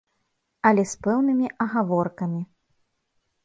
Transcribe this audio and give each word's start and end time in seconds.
Але 0.69 0.85
з 0.93 1.03
пэўнымі 1.03 1.47
агаворкамі. 1.67 2.41